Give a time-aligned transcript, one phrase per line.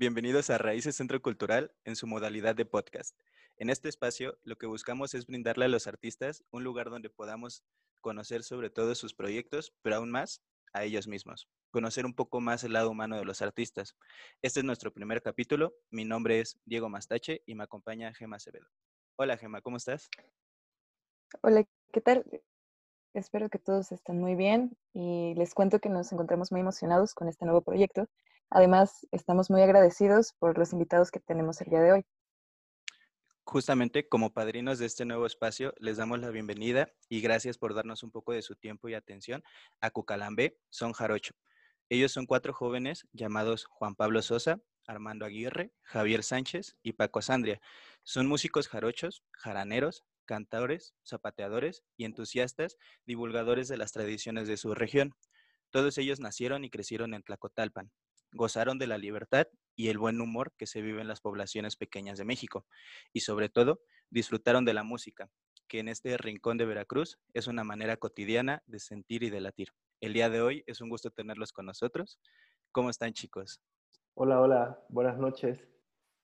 [0.00, 3.14] Bienvenidos a Raíces Centro Cultural en su modalidad de podcast.
[3.58, 7.62] En este espacio lo que buscamos es brindarle a los artistas un lugar donde podamos
[8.00, 10.42] conocer sobre todo sus proyectos, pero aún más
[10.72, 13.94] a ellos mismos, conocer un poco más el lado humano de los artistas.
[14.40, 15.74] Este es nuestro primer capítulo.
[15.90, 18.68] Mi nombre es Diego Mastache y me acompaña Gema Acevedo.
[19.16, 20.08] Hola Gema, ¿cómo estás?
[21.42, 22.24] Hola, ¿qué tal?
[23.12, 27.28] Espero que todos estén muy bien y les cuento que nos encontramos muy emocionados con
[27.28, 28.08] este nuevo proyecto
[28.50, 32.06] Además, estamos muy agradecidos por los invitados que tenemos el día de hoy.
[33.44, 38.02] Justamente como padrinos de este nuevo espacio, les damos la bienvenida y gracias por darnos
[38.02, 39.42] un poco de su tiempo y atención
[39.80, 41.34] a Cucalambé, Son Jarocho.
[41.88, 47.60] Ellos son cuatro jóvenes llamados Juan Pablo Sosa, Armando Aguirre, Javier Sánchez y Paco Sandria.
[48.02, 52.76] Son músicos jarochos, jaraneros, cantadores, zapateadores y entusiastas,
[53.06, 55.14] divulgadores de las tradiciones de su región.
[55.70, 57.90] Todos ellos nacieron y crecieron en Tlacotalpan,
[58.32, 62.18] gozaron de la libertad y el buen humor que se vive en las poblaciones pequeñas
[62.18, 62.66] de México
[63.12, 65.30] y sobre todo disfrutaron de la música,
[65.68, 69.68] que en este rincón de Veracruz es una manera cotidiana de sentir y de latir.
[70.00, 72.18] El día de hoy es un gusto tenerlos con nosotros.
[72.72, 73.62] ¿Cómo están chicos?
[74.14, 75.58] Hola, hola, buenas noches.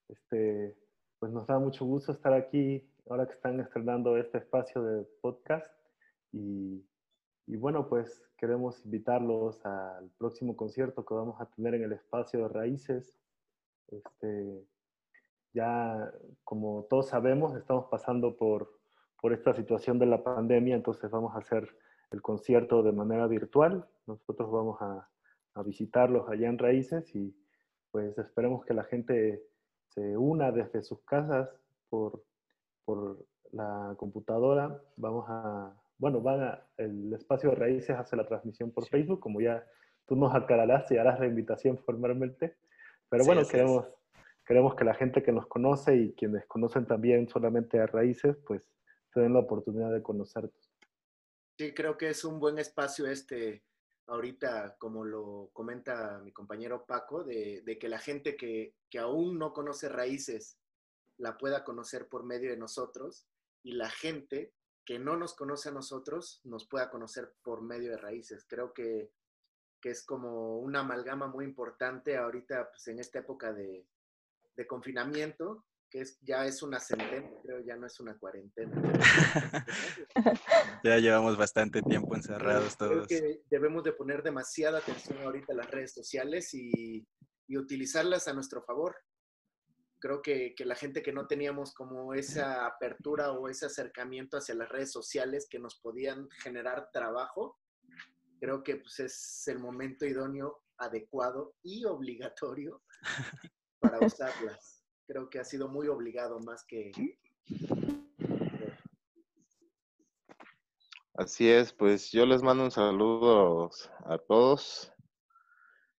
[0.09, 0.77] Este,
[1.19, 5.67] pues nos da mucho gusto estar aquí ahora que están estrenando este espacio de podcast
[6.33, 6.85] y
[7.47, 12.41] y bueno, pues queremos invitarlos al próximo concierto que vamos a tener en el espacio
[12.41, 13.19] de Raíces.
[13.89, 14.67] Este,
[15.55, 16.13] ya,
[16.43, 18.79] como todos sabemos, estamos pasando por,
[19.21, 21.69] por esta situación de la pandemia, entonces vamos a hacer
[22.11, 23.89] el concierto de manera virtual.
[24.07, 25.09] Nosotros vamos a,
[25.55, 27.35] a visitarlos allá en Raíces y
[27.93, 29.43] pues esperemos que la gente
[29.89, 31.49] se una desde sus casas
[31.89, 32.25] por,
[32.85, 34.83] por la computadora.
[34.97, 39.41] Vamos a bueno, van a, el espacio de raíces hace la transmisión por Facebook, como
[39.41, 39.67] ya
[40.07, 42.57] tú nos aclararás y harás la invitación formalmente.
[43.09, 43.87] Pero bueno, queremos,
[44.45, 48.63] queremos que la gente que nos conoce y quienes conocen también solamente a raíces, pues
[49.13, 50.71] se den la oportunidad de conocernos.
[51.59, 53.65] Sí, creo que es un buen espacio este,
[54.07, 59.39] ahorita, como lo comenta mi compañero Paco, de, de que la gente que, que aún
[59.39, 60.59] no conoce raíces
[61.17, 63.27] la pueda conocer por medio de nosotros
[63.63, 64.53] y la gente
[64.87, 68.47] que no nos conoce a nosotros nos pueda conocer por medio de raíces.
[68.49, 69.11] Creo que,
[69.83, 73.87] es como una amalgama muy importante ahorita, pues en esta época de,
[74.67, 78.83] confinamiento, que es, ya es una centena, creo, ya no es una cuarentena.
[80.83, 83.07] ya llevamos bastante tiempo encerrados todos.
[83.07, 87.07] Creo que debemos de poner demasiada atención ahorita a las redes sociales y,
[87.47, 88.97] y utilizarlas a nuestro favor
[90.07, 94.55] creo que, que, la gente que no teníamos como esa apertura o ese acercamiento hacia
[94.55, 97.59] las redes sociales que nos podían generar trabajo,
[98.39, 102.85] creo que pues, es el momento idóneo, adecuado y obligatorio
[103.81, 104.85] para usarlas.
[105.09, 106.93] Creo que ha sido muy obligado más que...
[111.15, 113.71] Así es, pues yo les mando un saludo
[114.05, 114.93] a todos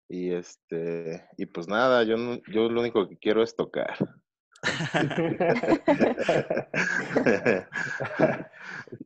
[0.09, 2.17] y este, y pues nada, yo,
[2.49, 3.97] yo lo único que quiero es tocar.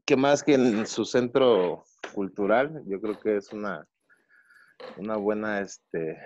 [0.04, 1.84] ¿Qué más que en su centro
[2.14, 2.82] cultural?
[2.86, 3.86] Yo creo que es una,
[4.96, 6.18] una buena, este,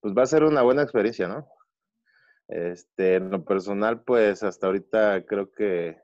[0.00, 1.48] pues va a ser una buena experiencia, ¿no?
[2.48, 6.00] Este, en lo personal, pues hasta ahorita creo que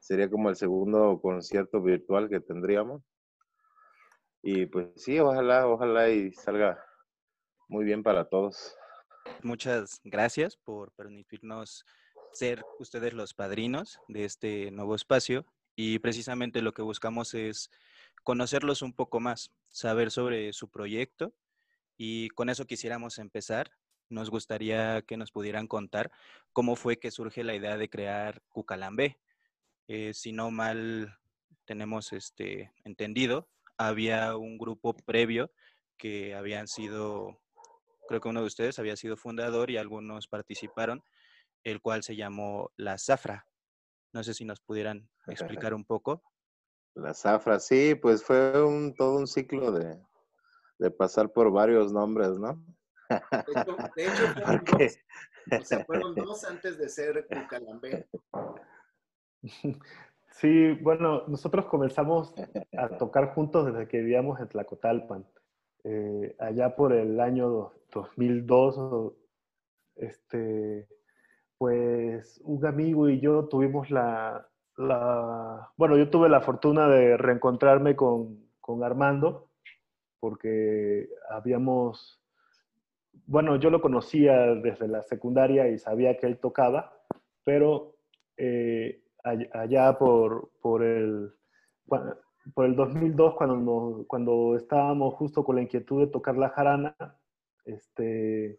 [0.00, 3.02] sería como el segundo concierto virtual que tendríamos.
[4.42, 6.85] Y pues sí, ojalá, ojalá y salga
[7.68, 8.76] muy bien para todos.
[9.42, 11.84] Muchas gracias por permitirnos
[12.32, 17.70] ser ustedes los padrinos de este nuevo espacio y precisamente lo que buscamos es
[18.24, 21.34] conocerlos un poco más, saber sobre su proyecto
[21.96, 23.70] y con eso quisiéramos empezar.
[24.08, 26.10] Nos gustaría que nos pudieran contar
[26.52, 29.18] cómo fue que surge la idea de crear Cucalambé.
[29.88, 31.18] Eh, si no mal
[31.64, 35.52] tenemos este entendido, había un grupo previo
[35.96, 37.40] que habían sido
[38.06, 41.02] creo que uno de ustedes había sido fundador y algunos participaron,
[41.64, 43.46] el cual se llamó La Zafra.
[44.12, 46.22] No sé si nos pudieran explicar un poco.
[46.94, 50.00] La Zafra, sí, pues fue un, todo un ciclo de,
[50.92, 52.64] pasar por varios nombres, ¿no?
[53.94, 54.98] De hecho, fueron, dos,
[55.60, 58.08] o sea, fueron dos antes de ser Cucalambé.
[60.36, 62.34] Sí, bueno, nosotros comenzamos
[62.76, 65.26] a tocar juntos desde que vivíamos en Tlacotalpan.
[65.88, 69.14] Eh, allá por el año 2002,
[69.94, 70.88] este,
[71.56, 74.48] pues un amigo y yo tuvimos la,
[75.76, 79.48] bueno, yo tuve la fortuna de reencontrarme con, con Armando,
[80.18, 82.20] porque habíamos,
[83.26, 87.00] bueno, yo lo conocía desde la secundaria y sabía que él tocaba,
[87.44, 87.94] pero
[88.36, 91.32] eh, allá por, por, el,
[92.54, 96.96] por el 2002, cuando, cuando estábamos justo con la inquietud de tocar la jarana,
[97.64, 98.58] este,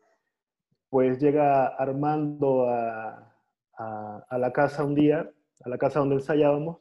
[0.89, 3.33] pues llega Armando a,
[3.77, 5.29] a, la casa un día,
[5.63, 6.79] a la casa donde ensayábamos,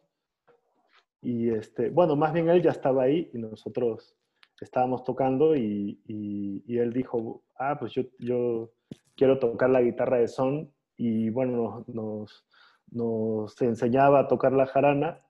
[1.23, 4.17] y este, bueno, más bien él ya estaba ahí y nosotros
[4.61, 8.71] estábamos tocando y, y, él dijo, ah, pues yo, yo
[9.17, 12.47] quiero tocar la guitarra de son y bueno, nos,
[12.91, 15.26] nos enseñaba a tocar la jarana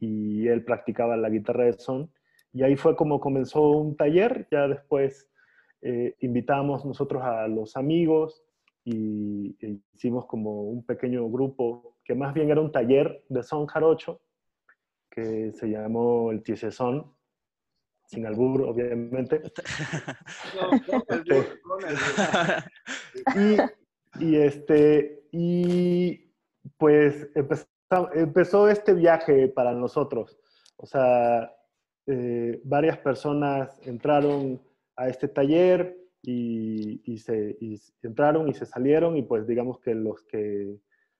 [0.00, 2.10] y él practicaba la guitarra de son.
[2.52, 5.28] Y ahí fue como comenzó un taller, ya después
[5.82, 8.42] eh, invitamos nosotros a los amigos
[8.84, 13.66] y e hicimos como un pequeño grupo que más bien era un taller de son
[13.66, 14.20] jarocho
[15.10, 16.42] que se llamó el
[16.72, 17.12] Son
[18.06, 19.42] sin albur, obviamente.
[24.20, 26.32] y, este, y
[26.76, 27.28] pues
[28.14, 30.38] empezó, este viaje para nosotros.
[30.76, 31.54] O sea,
[32.06, 34.60] eh, varias personas entraron
[34.96, 37.56] a este taller y, se
[38.02, 40.76] entraron y se salieron y pues digamos que los que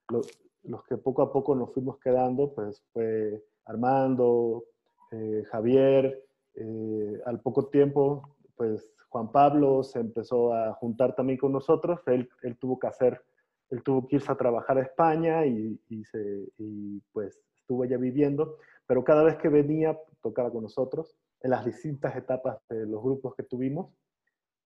[0.08, 4.64] los, que poco a poco nos fuimos quedando pues fue Armando,
[5.12, 6.22] eh, Javier,
[6.54, 12.00] eh, al poco tiempo, pues Juan Pablo se empezó a juntar también con nosotros.
[12.06, 13.22] Él, él tuvo que hacer,
[13.70, 17.96] él tuvo que irse a trabajar a España y, y, se, y pues estuvo allá
[17.96, 18.58] viviendo.
[18.86, 23.34] Pero cada vez que venía, tocaba con nosotros en las distintas etapas de los grupos
[23.34, 23.94] que tuvimos.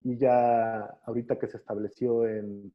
[0.02, 2.72] Y ya ahorita que se estableció en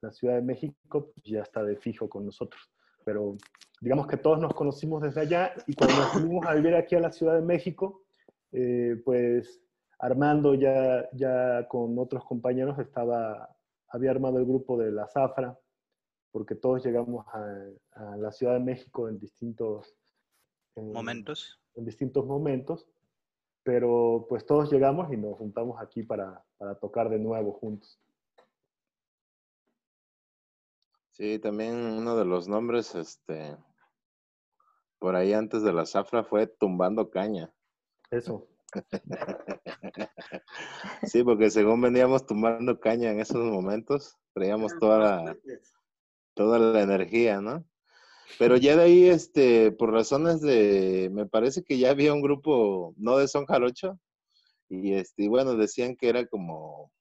[0.00, 2.60] la Ciudad de México, pues ya está de fijo con nosotros.
[3.04, 3.36] Pero
[3.80, 7.00] digamos que todos nos conocimos desde allá y cuando nos fuimos a vivir aquí a
[7.00, 8.02] la Ciudad de México,
[8.52, 9.62] eh, pues
[9.98, 13.54] Armando ya, ya con otros compañeros estaba,
[13.88, 15.58] había armado el grupo de la Zafra,
[16.30, 19.94] porque todos llegamos a, la Ciudad de México en distintos
[20.76, 21.60] momentos.
[21.74, 22.86] En distintos momentos,
[23.62, 28.00] pero pues todos llegamos y nos juntamos aquí para, para tocar de nuevo juntos.
[31.10, 33.56] Sí, también uno de los nombres, este,
[34.98, 37.52] por ahí antes de la zafra fue Tumbando Caña.
[38.10, 38.46] Eso.
[41.02, 45.36] Sí, porque según veníamos tumbando caña en esos momentos, traíamos toda la,
[46.34, 47.64] toda la energía, ¿no?
[48.38, 52.94] Pero ya de ahí, este, por razones de, me parece que ya había un grupo,
[52.96, 53.98] no de Son Jarocho,
[54.68, 56.92] y este, bueno, decían que era como,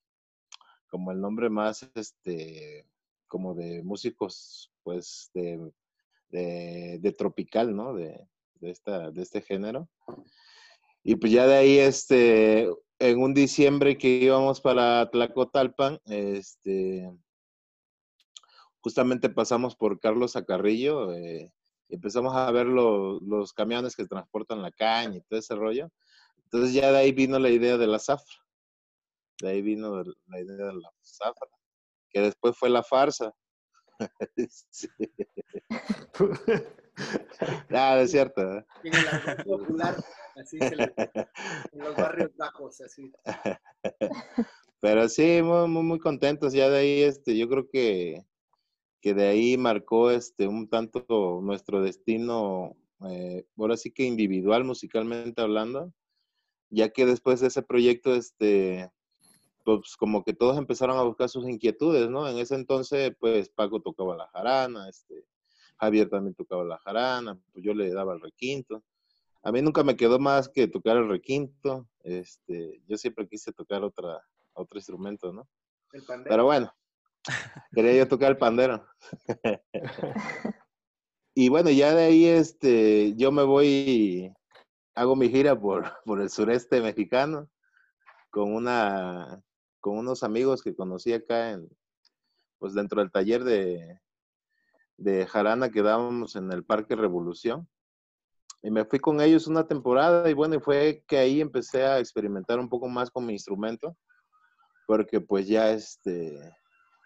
[0.89, 2.87] como el nombre más, este,
[3.27, 5.71] como de músicos, pues, de,
[6.29, 7.93] de, tropical, ¿no?
[7.93, 9.87] De, de, esta, de este género.
[11.03, 17.09] Y pues ya de ahí, este, en un diciembre que íbamos para Tlacotalpan, este,
[18.81, 21.51] justamente pasamos por Carlos Acarrillo, eh,
[21.89, 25.89] empezamos a ver los camiones que transportan la caña y todo ese rollo.
[26.43, 28.37] Entonces ya de ahí vino la idea de la zafra.
[29.41, 31.49] De ahí vino la idea de la zafra,
[32.09, 33.33] que después fue la farsa.
[37.69, 38.41] Nada, es cierto.
[38.41, 38.65] ¿eh?
[38.83, 39.95] En el popular,
[40.35, 40.93] así se le,
[41.71, 43.13] en los barrios bajos, así.
[44.81, 46.53] Pero sí, muy, muy, contentos.
[46.53, 48.25] Ya de ahí, este, yo creo que,
[49.01, 52.75] que de ahí marcó este, un tanto nuestro destino,
[53.09, 55.93] eh, ahora sí que individual, musicalmente hablando,
[56.69, 58.91] ya que después de ese proyecto, este,
[59.63, 62.27] pues como que todos empezaron a buscar sus inquietudes, ¿no?
[62.27, 65.25] En ese entonces, pues Paco tocaba la jarana, este,
[65.77, 68.83] Javier también tocaba la jarana, pues yo le daba el requinto.
[69.41, 71.87] A mí nunca me quedó más que tocar el requinto.
[72.03, 74.21] Este, yo siempre quise tocar otra,
[74.53, 75.47] otro instrumento, ¿no?
[75.93, 76.03] El.
[76.25, 76.73] Pero bueno,
[77.73, 78.85] quería yo tocar el pandero.
[81.35, 84.33] y bueno, ya de ahí este, yo me voy,
[84.95, 87.49] hago mi gira por, por el sureste mexicano
[88.29, 89.41] con una,
[89.79, 91.69] con unos amigos que conocí acá en,
[92.59, 93.99] pues dentro del taller de,
[94.97, 97.67] de Jarana que dábamos en el Parque Revolución.
[98.61, 102.59] Y me fui con ellos una temporada y bueno, fue que ahí empecé a experimentar
[102.59, 103.95] un poco más con mi instrumento,
[104.85, 106.37] porque pues ya este,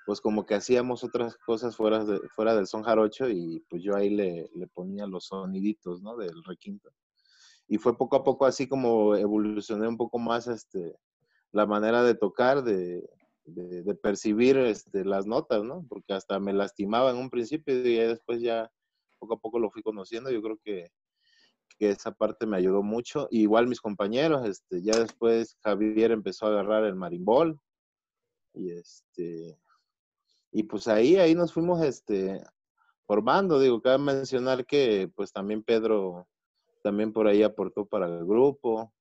[0.05, 3.95] pues como que hacíamos otras cosas fuera, de, fuera del son jarocho y pues yo
[3.95, 6.17] ahí le, le ponía los soniditos, ¿no?
[6.17, 6.91] Del requinto.
[7.67, 10.95] Y fue poco a poco así como evolucioné un poco más este,
[11.51, 13.07] la manera de tocar, de,
[13.45, 15.85] de, percibir este, las notas, ¿no?
[15.87, 18.69] Porque hasta me lastimaba en un principio y después ya
[19.19, 20.29] poco a poco lo fui conociendo.
[20.31, 20.91] Yo creo que,
[21.77, 23.27] que esa parte me ayudó mucho.
[23.31, 27.59] igual mis compañeros, este, ya después Javier empezó a agarrar el marimbol.
[28.55, 29.57] Y este,
[30.53, 32.43] y pues ahí, ahí nos fuimos este,
[33.05, 36.27] formando, digo, cabe mencionar que pues también Pedro
[36.83, 38.93] también por ahí aportó para el grupo.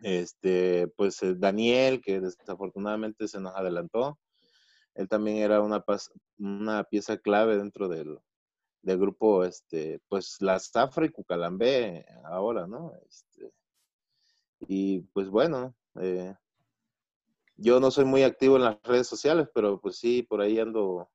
[0.00, 4.18] Este, pues eh, Daniel, que desafortunadamente se nos adelantó,
[4.94, 5.84] él también era una,
[6.38, 8.18] una pieza clave dentro del,
[8.82, 12.92] del grupo, este, pues la Zafra y Cucalambé ahora, ¿no?
[13.08, 13.52] Este,
[14.60, 16.34] y pues bueno, eh,
[17.56, 21.08] yo no soy muy activo en las redes sociales, pero pues sí, por ahí ando,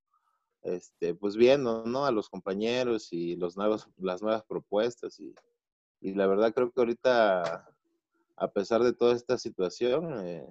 [0.64, 2.06] este, pues viendo, ¿no?
[2.06, 5.36] A los compañeros y los nuevos, las nuevas propuestas y,
[6.02, 7.70] y la verdad creo que ahorita,
[8.36, 10.48] a pesar de toda esta situación, eh,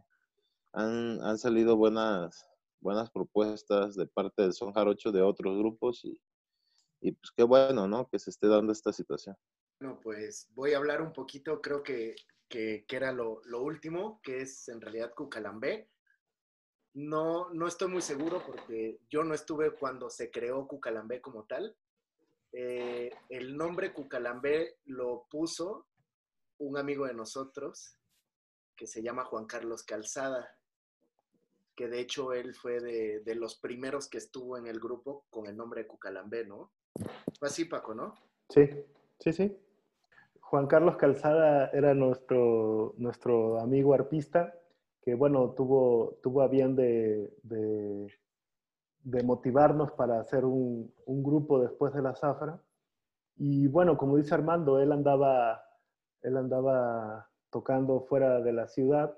[0.72, 2.48] han, han, salido buenas,
[2.80, 6.20] buenas propuestas de parte del Son Jarocho de otros grupos y,
[7.00, 8.08] y pues qué bueno, ¿no?
[8.08, 9.36] Que se esté dando esta situación.
[9.80, 12.14] Bueno, pues voy a hablar un poquito, creo que
[12.50, 15.88] que, era lo, último, que es en realidad Cucalambé.
[16.92, 21.74] No, no estoy muy seguro porque yo no estuve cuando se creó Cucalambé como tal.
[22.52, 25.86] Eh, el nombre Cucalambé lo puso
[26.58, 27.96] un amigo de nosotros
[28.76, 30.58] que se llama Juan Carlos Calzada,
[31.76, 35.46] que de hecho él fue de, de los primeros que estuvo en el grupo con
[35.46, 36.72] el nombre de Cucalambé, ¿no?
[37.38, 38.14] Fue así, Paco, ¿no?
[38.48, 38.68] Sí,
[39.20, 39.56] sí, sí.
[40.50, 44.52] Juan Carlos Calzada era nuestro, nuestro amigo arpista,
[45.00, 51.94] que bueno, tuvo, tuvo a bien de, de, motivarnos para hacer un, un, grupo después
[51.94, 52.60] de la zafra.
[53.36, 55.62] Y bueno, como dice Armando, él andaba,
[56.20, 59.16] él andaba tocando fuera de la ciudad,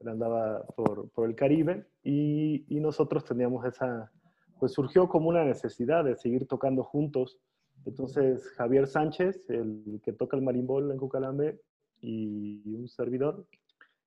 [0.00, 4.10] él andaba por, por el Caribe y, y, nosotros teníamos esa,
[4.58, 7.38] pues surgió como una necesidad de seguir tocando juntos
[7.84, 11.60] entonces, Javier Sánchez, el que toca el marimbol en Cucalambe,
[12.00, 13.46] y un servidor,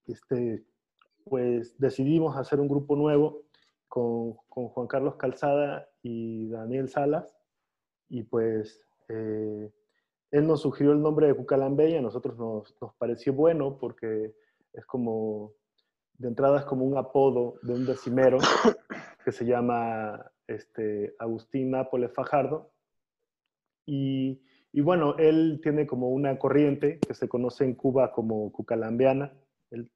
[0.08, 0.64] este,
[1.24, 3.44] pues decidimos hacer un grupo nuevo
[3.88, 7.38] con, con Juan Carlos Calzada y Daniel Salas,
[8.10, 9.72] y pues eh,
[10.32, 14.36] él nos sugirió el nombre de Cucalambe y a nosotros nos, nos, pareció bueno porque
[14.74, 15.54] es como,
[16.18, 18.38] de entrada es como un apodo de un decimero
[19.24, 22.72] que se llama este, Agustín Nápoles Fajardo,
[23.86, 24.42] y,
[24.82, 29.34] bueno, él tiene como una corriente que se conoce en Cuba como cucalambiana.
[29.72, 29.92] Él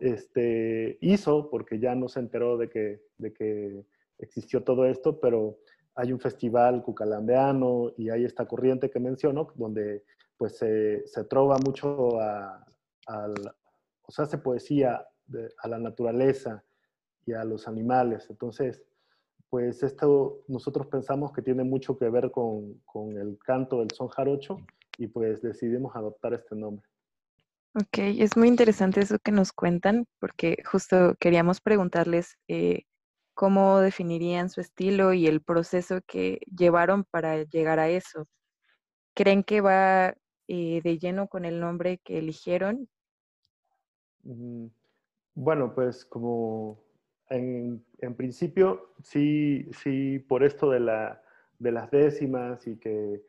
[0.00, 3.84] este, hizo, porque ya no se enteró de que, de que
[4.18, 5.58] existió todo esto, pero
[5.94, 10.04] hay un festival cucalambeano y hay esta corriente que menciono, donde
[10.36, 12.64] pues se, se trova mucho a,
[13.06, 15.06] o sea, hace poesía
[15.58, 16.64] a la naturaleza
[17.26, 18.26] y a los animales.
[18.28, 18.82] Entonces,
[19.54, 24.08] pues esto nosotros pensamos que tiene mucho que ver con, con el canto del son
[24.08, 24.58] jarocho
[24.98, 26.84] y pues decidimos adoptar este nombre.
[27.76, 32.82] Ok, es muy interesante eso que nos cuentan porque justo queríamos preguntarles eh,
[33.32, 38.26] cómo definirían su estilo y el proceso que llevaron para llegar a eso.
[39.14, 40.16] ¿Creen que va
[40.48, 42.88] eh, de lleno con el nombre que eligieron?
[45.36, 46.83] Bueno, pues como
[47.30, 51.22] en, en, principio, sí, sí, por esto de, la,
[51.58, 53.22] de las décimas y que,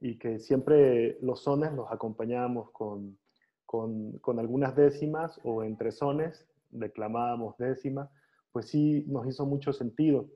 [0.00, 3.18] y que siempre los sones los acompañábamos con,
[3.66, 8.10] con, con, algunas décimas o entre sones, declamábamos décimas,
[8.52, 10.28] pues sí nos hizo mucho sentido.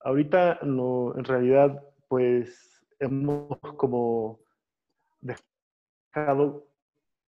[0.00, 4.40] Ahorita, no, en realidad, pues hemos como
[5.20, 6.66] dejado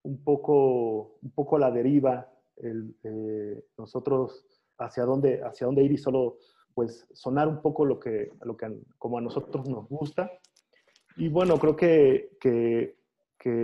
[0.03, 2.31] un poco, un poco la deriva.
[2.57, 4.45] El, eh, nosotros
[4.77, 6.37] hacia dónde, hacia dónde ir y solo
[6.73, 8.67] pues sonar un poco lo que, lo que
[8.97, 10.29] como a nosotros nos gusta.
[11.15, 12.93] Y bueno, creo que, que,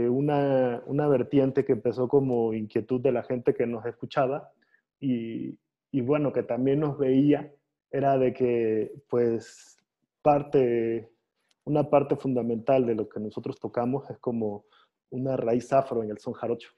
[0.10, 4.52] una, una, vertiente que empezó como inquietud de la gente que nos escuchaba
[5.00, 5.58] y,
[5.92, 7.52] y bueno, que también nos veía,
[7.90, 9.78] era de que pues
[10.22, 11.10] parte,
[11.66, 14.66] una parte fundamental de lo que nosotros tocamos es como
[15.10, 16.72] una raíz afro en el son jarocho.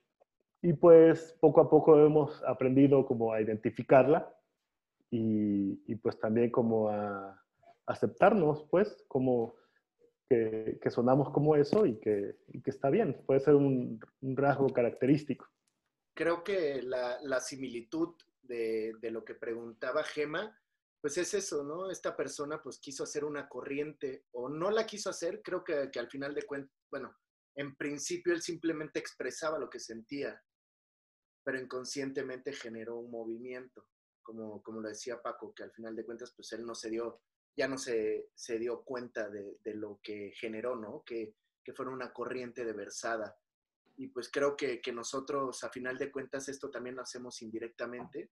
[0.63, 4.33] Y pues poco a poco hemos aprendido como a identificarla
[5.11, 7.37] y, y pues también como a
[7.85, 9.57] aceptarnos, pues, como
[10.29, 13.21] que, que sonamos como eso y que, que, está bien.
[13.25, 15.45] Puede ser un, un rasgo característico.
[16.15, 20.57] Creo que la, la similitud de, de, lo que preguntaba Gema,
[21.01, 21.91] pues es eso, ¿no?
[21.91, 25.99] Esta persona pues quiso hacer una corriente o no la quiso hacer, creo que, que
[25.99, 27.13] al final de cuentas, bueno,
[27.55, 30.41] en principio él simplemente expresaba lo que sentía
[31.43, 33.85] pero inconscientemente generó un movimiento,
[34.21, 37.21] como, como lo decía Paco, que al final de cuentas, pues él no se dio,
[37.55, 41.03] ya no se, se dio cuenta de, de, lo que generó, ¿no?
[41.05, 43.37] Que, que fuera una corriente de versada.
[43.95, 48.31] Y pues creo que, que, nosotros, a final de cuentas, esto también lo hacemos indirectamente,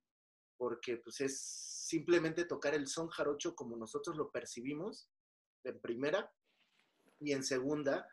[0.57, 5.09] porque pues es simplemente tocar el son jarocho como nosotros lo percibimos
[5.63, 6.31] en primera
[7.19, 8.07] y en segunda,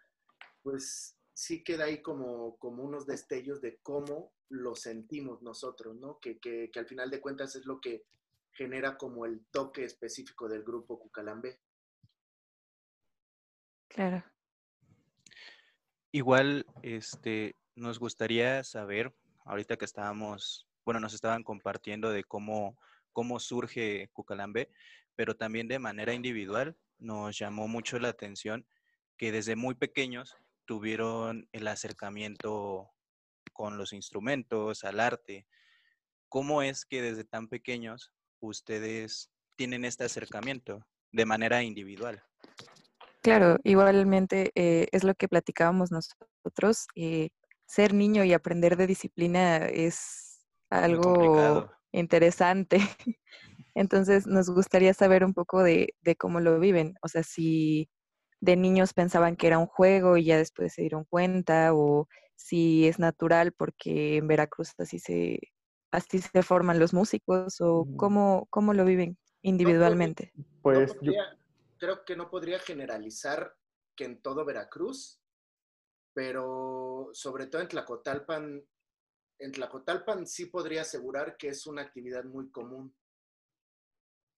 [0.62, 6.18] pues sí queda ahí como, como unos destellos de cómo lo sentimos nosotros, ¿no?
[6.18, 8.04] Que, que, que al final de cuentas es lo que
[8.50, 11.60] genera como el toque específico del grupo Cucalambe.
[13.86, 14.24] Claro.
[16.10, 19.14] Igual, este, nos gustaría saber,
[19.44, 22.76] ahorita que estábamos, bueno, nos estaban compartiendo de cómo,
[23.12, 24.72] cómo surge Cucalambe,
[25.14, 28.66] pero también de manera individual nos llamó mucho la atención
[29.16, 30.36] que desde muy pequeños
[30.68, 32.90] tuvieron el acercamiento
[33.54, 35.46] con los instrumentos, al arte.
[36.28, 42.22] ¿Cómo es que desde tan pequeños ustedes tienen este acercamiento de manera individual?
[43.22, 46.86] Claro, igualmente eh, es lo que platicábamos nosotros.
[46.94, 47.30] eh,
[47.66, 52.78] ser niño y aprender de disciplina es algo interesante.
[53.74, 56.94] Entonces, nos gustaría saber un poco de, de cómo lo viven.
[57.00, 57.88] O sea, si
[58.40, 62.86] de niños pensaban que era un juego y ya después se dieron cuenta, o si
[62.86, 65.40] es natural porque en Veracruz así se,
[65.90, 70.32] así se forman los músicos, o cómo, cómo lo viven individualmente.
[70.36, 71.38] No Pues yo, podría-
[71.78, 73.56] creo que no podría generalizar
[73.96, 75.20] que en todo Veracruz,
[76.14, 78.64] pero sobre todo en Tlacotalpan,
[79.40, 82.94] en Tlacotalpan sí podría asegurar que es una actividad muy común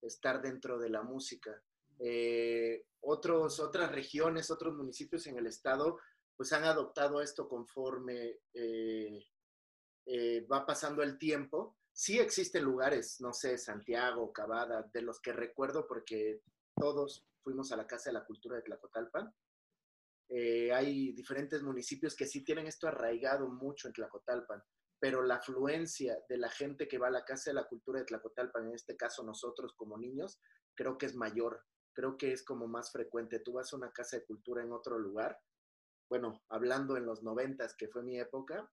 [0.02, 1.62] estar dentro de la música.
[2.02, 5.98] Eh, otros, otras regiones, otros municipios en el estado,
[6.36, 9.26] pues han adoptado esto conforme eh,
[10.06, 11.76] eh, va pasando el tiempo.
[11.92, 16.42] Sí existen lugares, no sé, Santiago, Cavada, de los que recuerdo porque
[16.74, 19.34] todos fuimos a la Casa de la Cultura de Tlacotalpan.
[20.28, 24.62] Eh, hay diferentes municipios que sí tienen esto arraigado mucho en Tlacotalpan,
[24.98, 28.06] pero la afluencia de la gente que va a la Casa de la Cultura de
[28.06, 30.40] Tlacotalpan, en este caso nosotros como niños,
[30.74, 33.40] creo que es mayor, creo que es como más frecuente.
[33.40, 35.38] Tú vas a una Casa de Cultura en otro lugar,
[36.08, 38.68] bueno, hablando en los noventas, que fue mi época,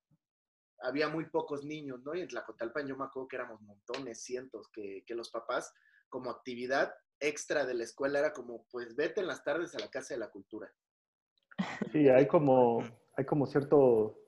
[0.79, 2.15] había muy pocos niños, ¿no?
[2.15, 5.73] Y en Tlacotalpan yo me acuerdo que éramos montones, cientos, que, que los papás
[6.09, 9.89] como actividad extra de la escuela era como, pues vete en las tardes a la
[9.89, 10.71] Casa de la Cultura.
[11.91, 12.83] sí, hay como,
[13.15, 14.19] hay como cierto,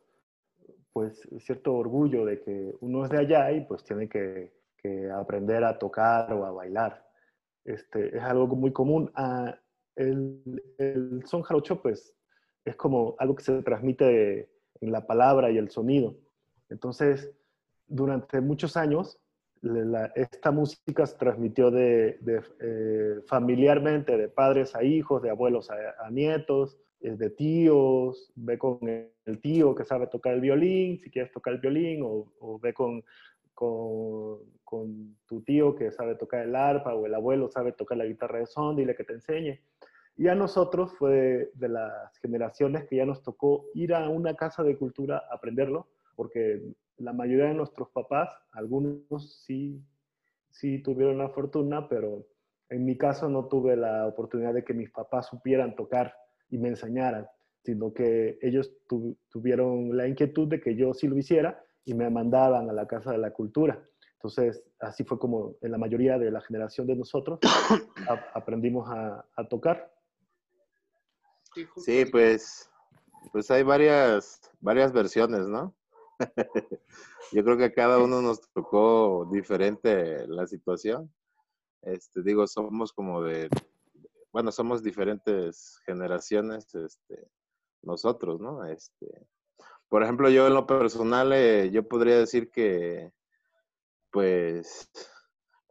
[0.94, 5.64] pues, cierto orgullo de que uno es de allá y pues tiene que, que aprender
[5.64, 7.09] a tocar o a bailar.
[7.66, 9.12] Este, es algo muy común.
[9.16, 9.58] Ah,
[9.96, 12.16] el, el son jarocho, pues,
[12.66, 14.50] es como algo que se transmite
[14.82, 16.16] en la palabra y el sonido.
[16.70, 17.32] Entonces,
[17.88, 19.20] durante muchos años,
[20.16, 22.18] esta música se transmitió de,
[22.62, 28.58] eh, familiarmente, de padres a hijos, de abuelos a, a nietos, eh, de tíos, ve
[28.58, 32.60] con el tío que sabe tocar el violín, si quieres tocar el violín, o, o
[32.60, 33.04] ve con,
[33.60, 38.06] con, con tu tío que sabe tocar el arpa, o el abuelo sabe tocar la
[38.06, 39.60] guitarra de son, dile que te enseñe.
[40.16, 44.64] Y a nosotros fue de, las generaciones que ya nos tocó ir a una casa
[44.64, 46.62] de cultura a aprenderlo, porque
[47.00, 49.84] la mayoría de nuestros papás, algunos sí,
[50.52, 52.26] sí tuvieron la fortuna, pero
[52.70, 56.14] en mi caso no tuve la oportunidad de que mis papás supieran tocar
[56.50, 57.28] y me enseñaran,
[57.64, 62.10] sino que ellos tu- tuvieron la inquietud de que yo sí lo hiciera y me
[62.10, 63.82] mandaban a la Casa de la Cultura.
[64.14, 67.40] Entonces, así fue como en la mayoría de la generación de nosotros
[68.10, 69.94] a- aprendimos a, a tocar.
[71.78, 72.70] Sí, pues,
[73.32, 75.74] pues hay varias, varias versiones, ¿no?
[77.32, 81.14] Yo creo que a cada uno nos tocó diferente la situación.
[81.82, 83.50] Este, digo, somos como de,
[84.34, 87.28] bueno, somos diferentes generaciones, este,
[87.82, 88.66] nosotros, ¿no?
[88.66, 89.08] Este,
[89.90, 93.12] por ejemplo, yo en lo personal, eh, yo podría decir que,
[94.12, 94.90] pues,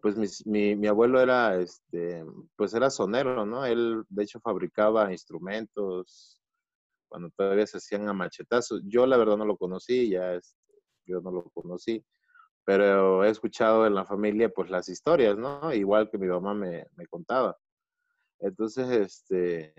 [0.03, 2.25] pues mis- mi, mi abuelo era, este,
[2.57, 3.65] pues era sonero, ¿no?
[3.67, 6.41] Él, de hecho, fabricaba instrumentos
[7.09, 8.83] cuando todavía se hacían a machetazos.
[8.87, 10.57] Yo, la verdad, no lo conocí, ya es,
[11.07, 12.05] yo no lo conocí,
[12.65, 15.73] pero he escuchado en la familia, pues, las historias, ¿no?
[15.75, 17.57] Igual que mi mamá me, me contaba.
[18.41, 19.75] Entonces, este,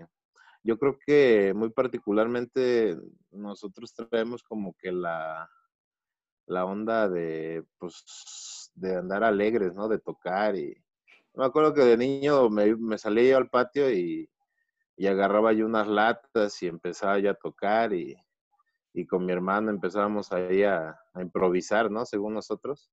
[0.62, 2.96] yo creo que muy particularmente
[3.30, 5.48] nosotros traemos como que la,
[6.46, 9.88] la onda de, pues, de andar alegres, ¿no?
[9.88, 10.74] De tocar y...
[11.32, 14.28] Me acuerdo que de niño me, salía yo al patio y,
[14.96, 18.16] y agarraba yo unas latas y empezaba yo a tocar y,
[18.92, 22.04] y con mi hermano empezábamos ahí a, a improvisar, ¿no?
[22.04, 22.90] Según nosotros.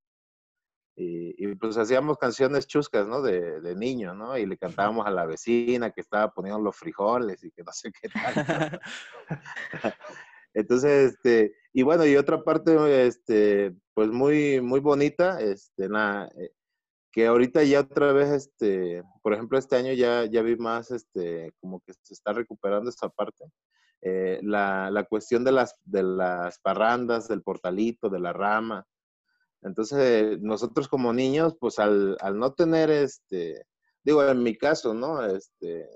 [0.99, 3.21] Y, y, pues hacíamos canciones chuscas, ¿no?
[3.21, 4.35] De, de niño, ¿no?
[4.35, 7.91] Y le cantábamos a la vecina que estaba poniendo los frijoles y que no sé
[7.91, 8.81] qué tal.
[10.55, 16.49] Entonces, este, y bueno, y otra parte, este, pues muy, muy bonita, este, nada, eh,
[17.11, 21.53] que ahorita ya otra vez, este, por ejemplo, este año ya, ya vi más, este,
[21.59, 23.45] como que se está recuperando esa parte.
[24.01, 28.83] Eh, la, la, cuestión de las, de las parrandas, del portalito, de la rama.
[29.67, 33.65] Entonces, nosotros como niños, pues al, al no tener, este,
[34.03, 35.23] digo, en mi caso, ¿no?
[35.25, 35.89] Este,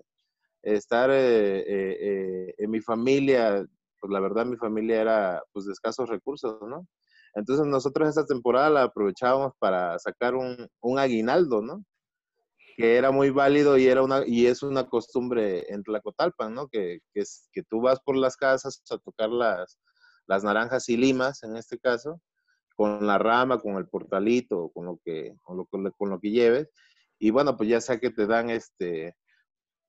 [0.62, 3.65] estar eh, eh, en mi familia,
[3.99, 6.88] pues la verdad mi familia era pues de escasos recursos, ¿no?
[7.34, 11.84] Entonces nosotros esa temporada la aprovechábamos para sacar un, un aguinaldo, ¿no?
[12.75, 16.67] Que era muy válido y, era una, y es una costumbre en Tlacotalpan, ¿no?
[16.67, 19.79] Que, que, es, que tú vas por las casas a tocar las,
[20.27, 22.21] las naranjas y limas, en este caso,
[22.81, 26.67] con la rama, con el portalito, con lo que, con lo, con lo que lleves.
[27.19, 29.15] Y bueno, pues ya sea que te dan este,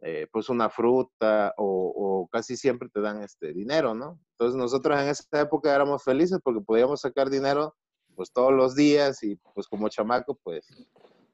[0.02, 4.20] eh, pues una fruta o, casi siempre te dan este dinero, ¿no?
[4.32, 7.74] Entonces nosotros en esa época éramos felices porque podíamos sacar dinero
[8.14, 10.68] pues todos los días y pues como chamaco pues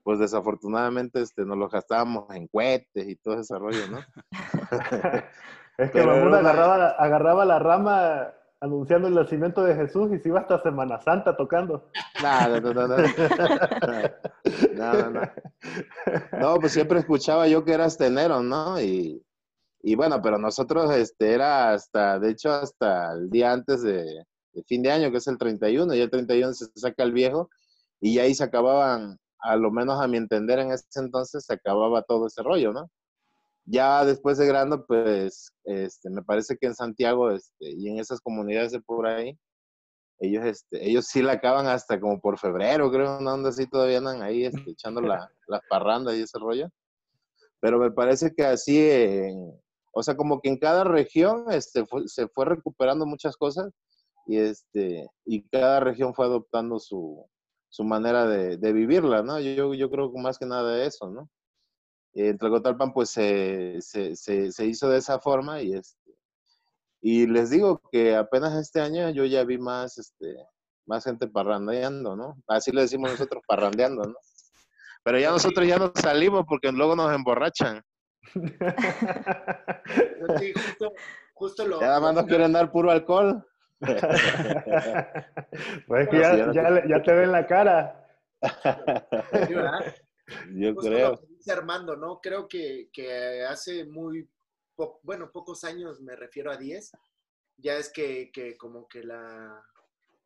[0.04, 3.98] pues desafortunadamente este, nos lo gastábamos en cohetes y todo ese rollo, ¿no?
[5.78, 10.40] es que Mamón agarraba, agarraba la rama anunciando el nacimiento de Jesús y se iba
[10.40, 11.90] hasta Semana Santa tocando.
[12.22, 12.96] No, no, no, no.
[14.74, 15.20] No, no,
[16.40, 16.54] no.
[16.60, 18.80] pues siempre escuchaba yo que eras tenero, ¿no?
[18.80, 19.22] Y,
[19.96, 24.24] bueno, pero nosotros este, era hasta, de hecho, hasta el día antes de,
[24.66, 27.48] fin de año, que es el 31, y el 31 se saca el viejo,
[28.00, 32.02] y ahí se acababan, a lo menos a mi entender en ese entonces, se acababa
[32.02, 32.90] todo ese rollo, ¿no?
[33.70, 38.20] Ya después de grande, pues, este, me parece que en Santiago este, y en esas
[38.20, 39.38] comunidades de por ahí,
[40.20, 43.30] ellos, este, ellos sí la acaban hasta como por febrero, creo, ¿no?
[43.30, 46.68] Donde así todavía andan ahí este, echando la, las parrandas y ese rollo.
[47.60, 48.88] Pero me parece que así,
[49.92, 53.70] o sea, como que en cada región este, se fue recuperando muchas cosas
[54.26, 57.24] y, este, y cada región fue adoptando su,
[57.68, 59.40] su manera de, de, vivirla, ¿no?
[59.40, 61.28] Yo, yo creo que más que nada de eso, ¿no?
[62.14, 66.12] En Tlacotalpan pues se, se, se, hizo de esa forma y, este,
[67.00, 70.36] y les digo que apenas este año yo ya vi más, este,
[70.86, 72.42] más gente parrandeando, ¿no?
[72.48, 74.16] Así le decimos nosotros, parrandeando, ¿no?
[75.04, 77.82] Pero ya nosotros ya no salimos porque luego nos emborrachan.
[80.38, 80.92] Sí, justo,
[81.32, 83.42] justo lo, ya nada más nos quieren dar puro alcohol.
[85.86, 88.06] pues que ya, ya, ya, te ven la cara.
[90.54, 91.18] Yo creo.
[91.52, 92.20] Armando, ¿no?
[92.20, 94.28] Creo que, que hace muy,
[95.02, 96.92] bueno, pocos años, me refiero a 10,
[97.56, 99.64] ya es que, que, como que la,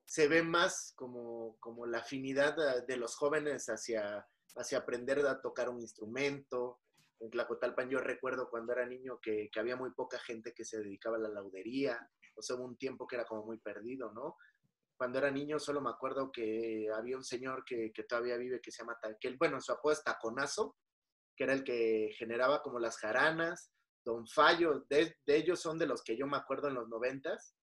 [0.05, 2.57] se ve más como, como la afinidad
[2.87, 6.81] de los jóvenes hacia, hacia aprender a tocar un instrumento.
[7.21, 10.79] En Tlacotalpan yo recuerdo cuando era niño que, que había muy poca gente que se
[10.79, 14.37] dedicaba a la laudería, o sea, un tiempo que era como muy perdido, ¿no?
[15.03, 18.71] cuando era niño solo me acuerdo que había un señor que, que todavía vive que
[18.71, 20.77] se llama, que bueno, su apodo es Taconazo,
[21.37, 23.73] que era el que generaba como las jaranas,
[24.05, 27.55] Don Fallo, de, de ellos son de los que yo me acuerdo en los noventas.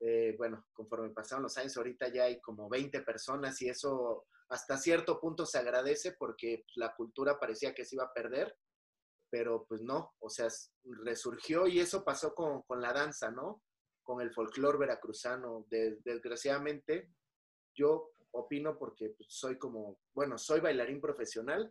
[0.00, 4.76] Eh, bueno, conforme pasaron los años, ahorita ya hay como 20 personas y eso hasta
[4.76, 8.56] cierto punto se agradece porque la cultura parecía que se iba a perder,
[9.30, 10.48] pero pues no, o sea,
[11.04, 13.62] resurgió y eso pasó con, con la danza, ¿no?
[14.08, 15.66] con el folclore veracruzano.
[15.68, 17.10] desgraciadamente,
[17.74, 21.70] yo opino porque pues, soy como, bueno, soy bailarín profesional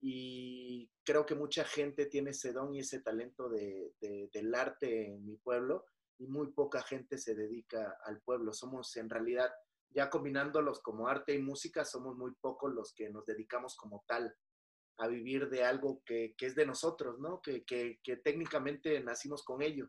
[0.00, 5.24] y creo que mucha gente tiene ese don y ese talento de, del arte en
[5.26, 5.86] mi pueblo
[6.18, 8.52] y muy poca gente se dedica al pueblo.
[8.52, 9.50] Somos en realidad,
[9.90, 14.34] ya combinándolos como arte y música, somos muy pocos los que nos dedicamos como tal
[14.98, 17.40] a vivir de algo que, es de nosotros, ¿no?
[17.40, 19.88] Que, que técnicamente nacimos con ello.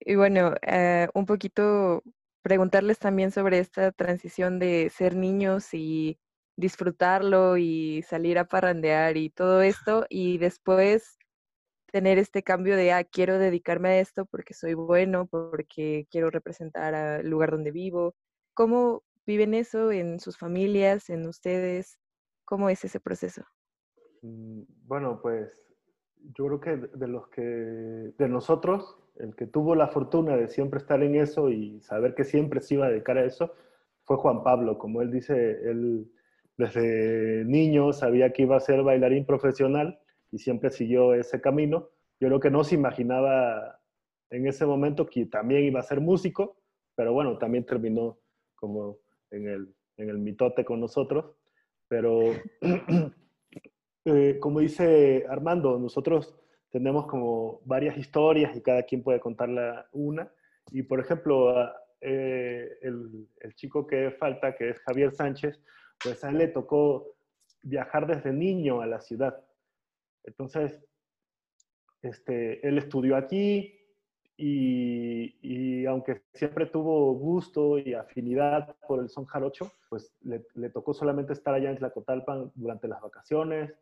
[0.00, 2.02] Y bueno, eh, un poquito
[2.42, 6.18] preguntarles también sobre esta transición de ser niños y
[6.56, 11.18] disfrutarlo y salir a parrandear y todo esto y después
[11.92, 16.94] tener este cambio de, ah, quiero dedicarme a esto porque soy bueno, porque quiero representar
[16.94, 18.14] al lugar donde vivo.
[18.54, 21.98] ¿Cómo viven eso en sus familias, en ustedes?
[22.44, 23.44] ¿Cómo es ese proceso?
[24.22, 25.62] Mm, bueno, pues
[26.34, 30.78] yo creo que de los que, de nosotros, el que tuvo la fortuna de siempre
[30.78, 33.52] estar en eso y saber que siempre se iba a dedicar a eso,
[34.04, 34.78] fue Juan Pablo.
[34.78, 35.34] Como él dice,
[35.68, 36.10] él
[36.56, 39.98] desde niño sabía que iba a ser bailarín profesional
[40.30, 41.90] y siempre siguió ese camino.
[42.18, 43.78] Yo creo que no se imaginaba
[44.30, 46.56] en ese momento que también iba a ser músico,
[46.94, 48.18] pero bueno, también terminó
[48.54, 48.98] como
[49.30, 51.36] en el, en el mitote con nosotros.
[51.88, 52.20] Pero
[54.04, 56.34] eh, como dice Armando, nosotros
[56.70, 60.32] tenemos como varias historias y cada quien puede contarla una.
[60.72, 61.54] Y por ejemplo,
[62.00, 65.60] eh, el, el, chico que falta, que es Javier Sánchez,
[66.02, 67.16] pues a él le tocó
[67.62, 69.44] viajar desde niño a la ciudad.
[70.24, 70.80] Entonces,
[72.02, 73.76] este, él estudió aquí
[74.36, 80.92] y, y, aunque siempre tuvo gusto y afinidad por el son jarocho, pues le, tocó
[80.92, 83.72] solamente estar allá en Tlacotalpan durante las vacaciones,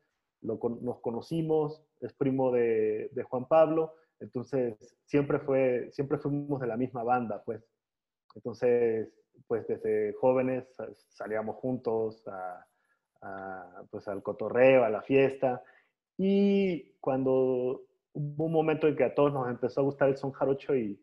[0.43, 6.69] lo, nos conocimos, es primo de, de, Juan Pablo, entonces siempre, fue, siempre fuimos de
[6.69, 7.65] la misma banda, pues.
[8.35, 9.13] Entonces,
[9.47, 10.65] pues desde jóvenes
[11.09, 12.67] salíamos juntos a,
[13.91, 15.63] pues, al cotorreo, a la fiesta,
[16.17, 20.33] y cuando hubo un momento en que a todos nos empezó a gustar el son
[20.33, 21.01] jarocho y,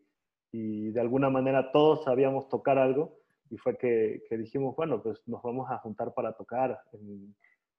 [0.52, 3.18] y de alguna manera todos sabíamos tocar algo,
[3.50, 6.80] y fue que, que, dijimos, bueno, pues nos vamos a juntar para tocar.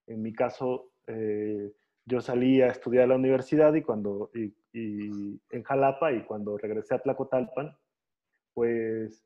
[0.05, 1.71] En, mi caso, eh,
[2.05, 4.53] yo salí a estudiar a la universidad y cuando, y
[5.49, 7.75] en Jalapa, y cuando regresé a Tlacotalpan,
[8.53, 9.25] pues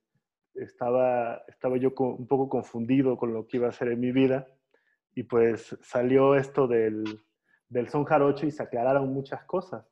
[0.57, 4.47] estaba, estaba yo un poco confundido con lo que iba a hacer en mi vida,
[5.13, 7.03] y pues salió esto del,
[7.69, 9.85] del son jarocho y se aclararon muchas cosas.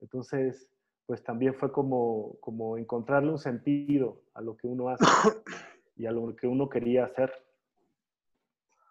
[0.00, 0.70] Entonces,
[1.06, 5.04] pues también fue como, como encontrarle un sentido a lo que uno hace
[5.96, 7.32] y a lo que uno quería hacer.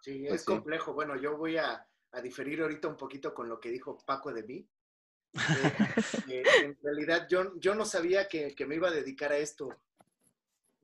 [0.02, 0.48] Sí, pues es sí.
[0.48, 0.94] complejo.
[0.94, 4.44] Bueno, yo voy a, a, diferir ahorita un poquito con lo que dijo Paco de
[4.44, 4.70] mí.
[5.34, 5.38] Eh,
[6.30, 9.70] eh, en realidad yo, yo no sabía que, que, me iba a dedicar a esto.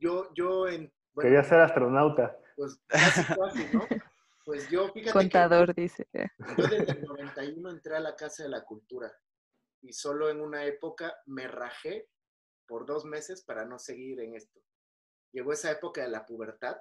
[0.02, 0.92] Yo, yo en...
[1.14, 2.38] Bueno, Quería ser astronauta.
[2.56, 3.86] Pues casi, casi, ¿no?
[4.44, 6.08] Pues yo, fíjate Contador, que, dice.
[6.14, 9.14] Yo desde el 91 entré a la Casa de la Cultura
[9.82, 12.10] y solo en una época me rajé
[12.68, 14.60] por dos meses para no seguir en esto.
[15.32, 16.78] Llegó esa época de la pubertad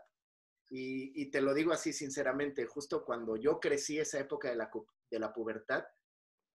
[0.70, 4.70] y, y te lo digo así sinceramente, justo cuando yo crecí esa época de la,
[5.11, 5.85] de la pubertad,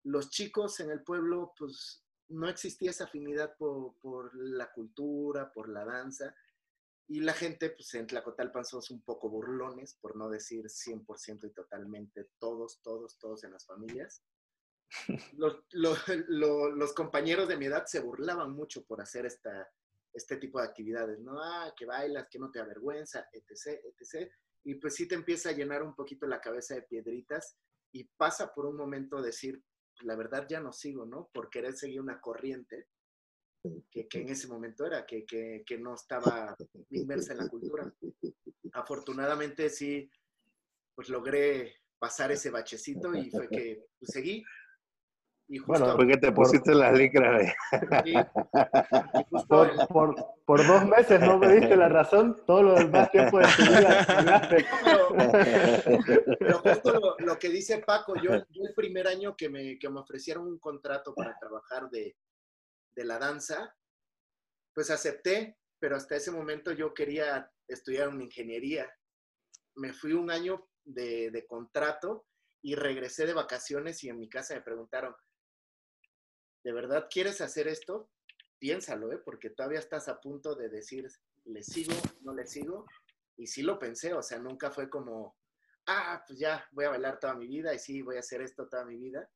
[0.03, 5.69] los chicos en el pueblo, pues no existía esa afinidad por, por la cultura, por
[5.69, 6.35] la danza.
[7.07, 11.51] Y la gente, pues en Tlacotalpan somos un poco burlones, por no decir 100% y
[11.51, 14.23] totalmente todos, todos, todos en las familias.
[15.33, 19.69] Los, los, los, los, compañeros de mi edad se burlaban mucho por hacer esta,
[20.13, 21.41] este tipo de actividades, ¿no?
[21.41, 24.31] Ah, que bailas, que no te avergüenza, etc., etc.
[24.63, 27.57] Y pues sí te empieza a llenar un poquito la cabeza de piedritas
[27.91, 29.61] y pasa por un momento decir,
[30.01, 31.29] la verdad ya no sigo, ¿no?
[31.33, 32.87] Por querer seguir una corriente
[33.89, 36.55] que, que en ese momento era, que, que, que, no estaba
[36.89, 37.91] inmersa en la cultura.
[38.73, 40.09] Afortunadamente sí,
[40.95, 44.43] pues logré pasar ese bachecito y fue que pues, seguí.
[45.47, 47.37] Y justo, bueno, porque te pusiste por, la licra.
[47.37, 47.53] De...
[48.03, 48.13] Sí,
[49.47, 49.87] por, el...
[49.87, 53.63] por, por, dos meses no me diste la razón, todo lo demás tiempo de tu
[53.63, 54.49] vida.
[54.49, 59.77] pero, pero, justo lo, lo, que dice Paco, yo, yo el primer año que me,
[59.77, 62.15] que me ofrecieron un contrato para trabajar de,
[62.95, 63.75] de la danza,
[64.73, 68.91] pues acepté, pero hasta ese momento yo quería estudiar una ingeniería.
[69.75, 72.25] Me fui un año de, de, contrato
[72.61, 75.15] y regresé de vacaciones y en mi casa me preguntaron,
[76.63, 78.09] ¿de verdad quieres hacer esto?
[78.59, 79.17] Piénsalo, ¿eh?
[79.17, 81.07] porque todavía estás a punto de decir,
[81.45, 81.93] ¿le sigo?
[82.21, 82.85] ¿No le sigo?
[83.37, 85.35] Y sí lo pensé, o sea, nunca fue como,
[85.87, 88.67] ah, pues ya voy a bailar toda mi vida y sí, voy a hacer esto
[88.69, 89.29] toda mi vida.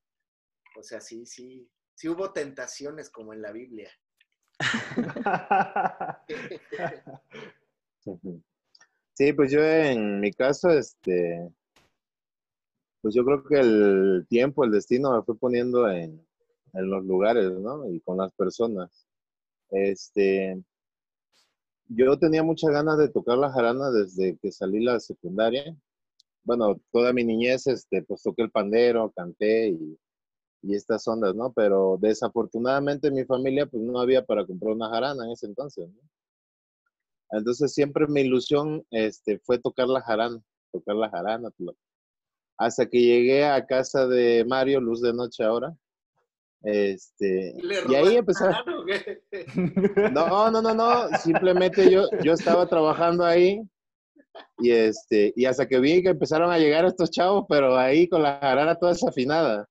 [0.77, 3.89] O sea, sí, sí, sí hubo tentaciones como en la Biblia.
[9.13, 11.51] Sí, pues yo en mi caso, este,
[13.01, 16.23] pues yo creo que el tiempo, el destino me fue poniendo en,
[16.73, 17.89] en los lugares, ¿no?
[17.89, 19.07] Y con las personas.
[19.71, 20.63] Este,
[21.87, 25.75] yo tenía muchas ganas de tocar la jarana desde que salí la secundaria.
[26.43, 29.97] Bueno, toda mi niñez, este, pues toqué el pandero, canté y
[30.61, 31.53] y estas ondas, ¿no?
[31.53, 35.89] Pero desafortunadamente en mi familia pues no había para comprar una jarana en ese entonces,
[35.89, 36.01] ¿no?
[37.31, 40.41] Entonces siempre mi ilusión este, fue tocar la jarana,
[40.71, 41.49] tocar la jarana.
[42.57, 45.75] Hasta que llegué a casa de Mario, Luz de Noche ahora.
[46.63, 47.53] Este,
[47.89, 48.45] y ahí empezó.
[50.13, 51.09] No, no, no, no.
[51.19, 53.61] Simplemente yo, yo estaba trabajando ahí
[54.59, 58.23] y este, y hasta que vi que empezaron a llegar estos chavos, pero ahí con
[58.23, 59.67] la jarana toda desafinada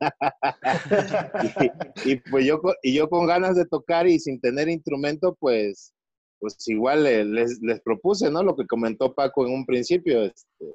[2.04, 5.92] y, y, pues yo, y yo con ganas de tocar y sin tener instrumento, pues,
[6.38, 8.42] pues igual les, les propuse, ¿no?
[8.42, 10.66] Lo que comentó Paco en un principio, este,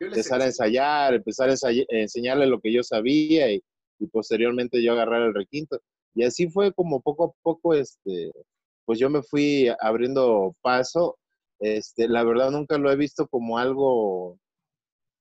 [0.00, 3.62] empezar a ensayar, empezar a ensay enseñarle lo que yo sabía y,
[3.98, 5.80] y, posteriormente yo agarrar el requinto.
[6.14, 8.32] Y así fue como poco a poco, este,
[8.84, 11.18] pues yo me fui abriendo paso.
[11.60, 14.38] Este, la verdad nunca lo he visto como algo,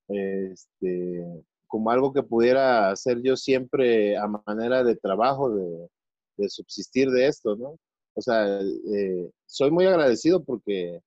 [0.09, 1.43] este,
[1.75, 5.89] como algo que pudiera hacer yo siempre a manera de trabajo, de,
[6.37, 7.77] de subsistir de esto, ¿no?
[8.13, 11.01] O sea, eh, soy muy agradecido porque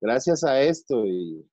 [0.00, 1.44] gracias a esto y,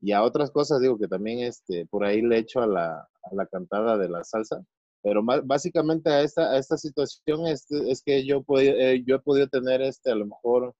[0.00, 3.34] y, a otras cosas, digo que también este, por ahí le echo a la, a
[3.36, 4.64] la cantada de la salsa,
[5.00, 9.20] pero más, básicamente a esta, a esta situación es, es que yo, eh, yo he
[9.20, 10.74] podido tener este, a lo mejor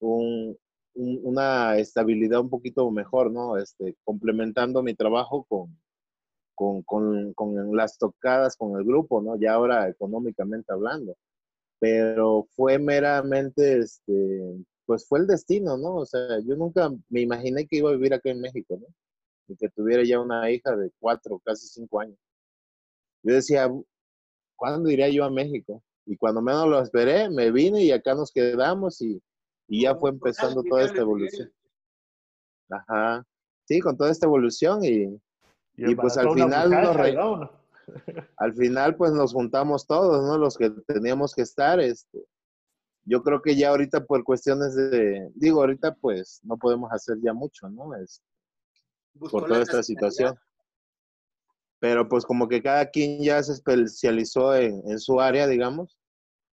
[0.00, 0.54] un,
[0.92, 3.56] una estabilidad un poquito mejor, ¿no?
[3.56, 5.74] Este, complementando mi trabajo con,
[6.58, 9.36] con, con, con, las tocadas con el grupo, ¿no?
[9.38, 11.16] Ya ahora económicamente hablando.
[11.80, 15.96] Pero fue meramente, este, pues fue el destino, ¿no?
[15.96, 18.86] O sea, yo nunca me imaginé que iba a vivir acá en México, ¿no?
[19.48, 22.18] Y que tuviera ya una hija de cuatro, casi cinco años.
[23.22, 23.70] Yo decía,
[24.56, 25.82] ¿cuándo iría yo a México?
[26.06, 29.22] Y cuando menos lo esperé, me vine y acá nos quedamos y
[29.68, 31.52] y ya fue empezando toda esta evolución.
[32.70, 33.24] Ajá.
[33.66, 35.20] Sí, con toda esta evolución y,
[35.78, 37.50] y, pues al final nos
[38.36, 40.36] al final pues nos juntamos todos, ¿no?
[40.36, 42.26] Los que teníamos que estar, este.
[43.04, 47.32] Yo creo que ya ahorita por cuestiones de, digo, ahorita pues no podemos hacer ya
[47.32, 47.94] mucho, ¿no?
[47.94, 48.22] Es,
[49.18, 50.36] por toda esta situación.
[51.80, 55.96] Pero pues como que cada quien ya se especializó en, en su área, digamos,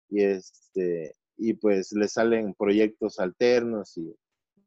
[0.08, 4.14] y este, y pues le salen proyectos alternos y,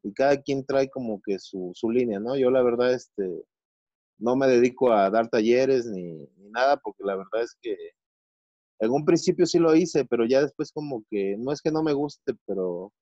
[0.02, 2.36] y cada quien trae como que su, su, línea, ¿no?
[2.36, 3.42] Yo la verdad, este,
[4.22, 6.02] no me dedico a dar talleres ni,
[6.36, 7.76] ni, nada porque la verdad es que
[8.80, 11.82] en un principio sí lo hice, pero ya después como que, no es que no
[11.82, 12.92] me guste, pero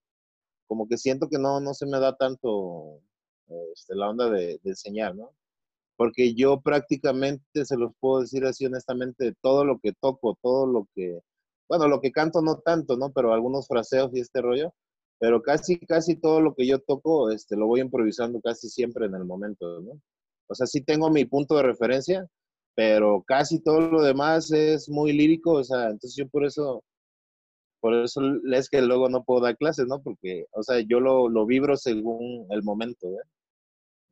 [0.69, 3.01] como que siento que no, no se me da tanto
[3.73, 5.33] este, la onda de, de enseñar, ¿no?
[5.97, 10.89] Porque yo prácticamente, se los puedo decir así honestamente, todo lo que toco, todo lo
[10.95, 11.21] que
[11.71, 13.13] bueno, lo que canto no tanto, ¿no?
[13.13, 14.75] Pero algunos fraseos y este rollo,
[15.21, 19.15] pero casi, casi todo lo que yo toco, este, lo voy improvisando casi siempre en
[19.15, 20.01] el momento, ¿no?
[20.51, 22.27] O sea, sí tengo mi punto de referencia,
[22.75, 26.83] pero casi todo lo demás es muy lírico, o sea, entonces yo por eso,
[27.81, 28.21] por eso
[28.53, 30.03] es que luego no puedo dar clases, ¿no?
[30.03, 33.23] Porque, o sea, yo lo, lo vibro según el momento, ¿eh?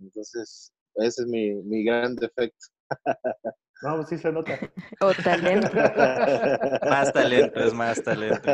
[0.00, 2.66] Entonces, ese es mi, mi gran defecto.
[3.80, 4.58] No, sí se nota.
[5.00, 5.68] O talento.
[6.90, 8.50] más talento, es más talento.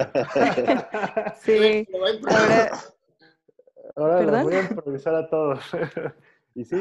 [1.40, 1.88] sí.
[2.26, 2.70] Ahora,
[3.96, 5.64] Ahora los voy a improvisar a todos.
[6.54, 6.76] ¿Y sí?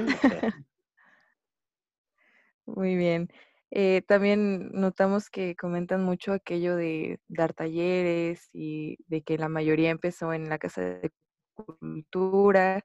[2.65, 3.29] Muy bien.
[3.71, 9.89] Eh, también notamos que comentan mucho aquello de dar talleres y de que la mayoría
[9.89, 11.11] empezó en la Casa de
[11.55, 12.81] Cultura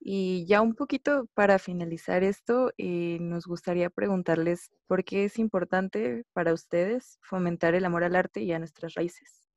[0.00, 6.24] y ya un poquito para finalizar esto, eh, nos gustaría preguntarles por qué es importante
[6.32, 9.48] para ustedes fomentar el amor al arte y a nuestras raíces.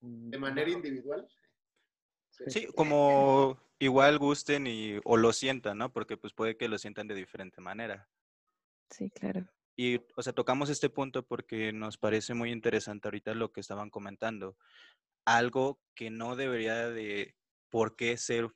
[0.00, 1.26] ¿De manera individual?
[2.48, 5.92] Sí, como igual gusten y, o lo sientan, ¿no?
[5.92, 8.10] Porque pues puede que lo sientan de diferente manera.
[8.90, 9.48] Sí, claro.
[9.76, 13.90] Y, o sea, tocamos este punto porque nos parece muy interesante ahorita lo que estaban
[13.90, 14.56] comentando.
[15.24, 17.34] Algo que no debería de
[17.70, 18.50] por qué ser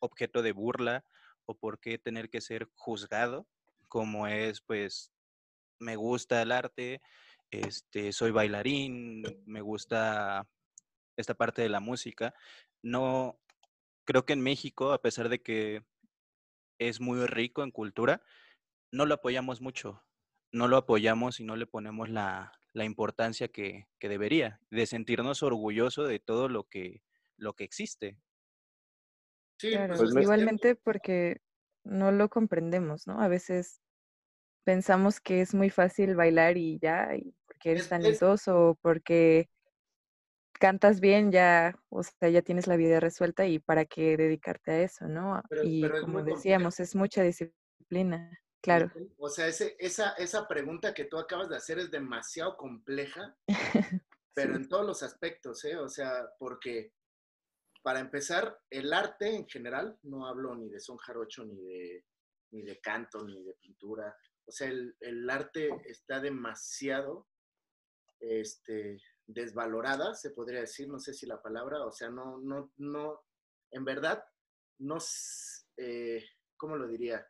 [0.00, 1.04] objeto de burla
[1.46, 3.48] o por qué tener que ser juzgado,
[3.88, 5.12] como es, pues,
[5.80, 7.00] me gusta el arte,
[7.50, 10.48] este, soy bailarín, me gusta
[11.16, 12.34] esta parte de la música.
[12.82, 13.40] No,
[14.04, 15.84] creo que en México, a pesar de que
[16.78, 18.22] es muy rico en cultura,
[18.92, 20.02] no lo apoyamos mucho,
[20.52, 25.42] no lo apoyamos y no le ponemos la, la importancia que, que, debería, de sentirnos
[25.42, 27.02] orgullosos de todo lo que,
[27.36, 28.18] lo que existe.
[29.58, 31.40] Sí, claro, pues igualmente porque
[31.84, 33.20] no lo comprendemos, ¿no?
[33.20, 33.80] A veces
[34.64, 39.48] pensamos que es muy fácil bailar y ya, y porque eres talentoso, porque
[40.52, 44.82] cantas bien, ya, o sea, ya tienes la vida resuelta y para qué dedicarte a
[44.82, 45.42] eso, ¿no?
[45.64, 48.30] y como decíamos, es mucha disciplina,
[48.60, 48.90] claro.
[49.18, 53.36] O sea, ese, esa, esa pregunta que tú acabas de hacer es demasiado compleja,
[54.34, 55.76] pero en todos los aspectos, ¿eh?
[55.76, 56.92] O sea, porque
[57.82, 62.04] para empezar, el arte en general, no hablo ni de son jarocho, ni de,
[62.50, 64.14] ni de canto, ni de pintura.
[64.46, 67.28] O sea, el, arte está demasiado
[68.18, 73.22] este, desvalorada, se podría decir, no sé si la palabra, o sea, no, no, no,
[73.70, 74.22] en verdad,
[74.78, 74.98] no,
[75.78, 76.22] eh,
[76.56, 77.26] ¿cómo lo diría?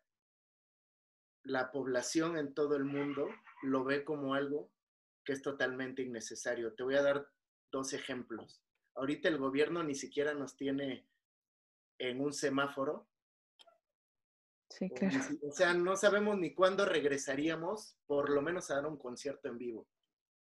[1.43, 3.28] La población en todo el mundo
[3.62, 4.70] lo ve como algo
[5.24, 6.74] que es totalmente innecesario.
[6.74, 7.28] Te voy a dar
[7.70, 8.62] dos ejemplos
[9.01, 11.07] ahorita el gobierno ni siquiera nos tiene
[11.99, 13.09] en un semáforo.
[14.68, 15.18] Sí, claro.
[15.43, 19.59] O sea, no sabemos ni cuándo regresaríamos, por lo menos a dar un concierto en
[19.59, 19.88] vivo.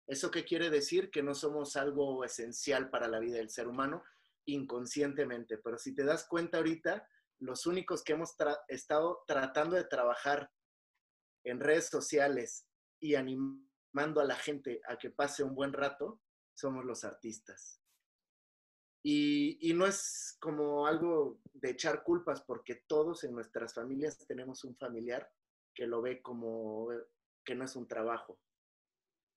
[0.07, 1.11] ¿Eso qué quiere decir?
[1.11, 4.05] Que no somos algo esencial para la vida del ser humano
[4.47, 5.59] inconscientemente.
[5.59, 8.35] Pero si te das cuenta ahorita, los únicos que hemos
[8.69, 10.51] estado tratando de trabajar
[11.47, 12.67] en redes sociales
[13.01, 16.21] y animando a la gente a que pase un buen rato,
[16.55, 17.81] somos los artistas.
[19.03, 24.77] Y, no es como algo de echar culpas, porque todos en nuestras familias tenemos un
[24.77, 25.31] familiar
[25.73, 26.89] que lo ve como
[27.45, 28.41] que no es un trabajo.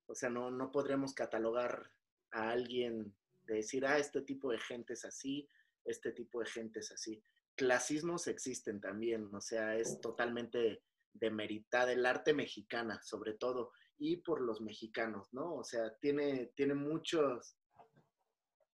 [0.08, 1.92] O sea, no, no podremos catalogar
[2.32, 5.48] a alguien de decir, ah, este tipo de gente es así,
[5.86, 7.24] este tipo de gente es así.
[7.56, 10.82] Clasismos existen también, o sea, es totalmente
[11.14, 15.56] demeritada el arte mexicana, sobre todo, y por los mexicanos, ¿no?
[15.56, 17.58] O sea, tiene, tiene muchos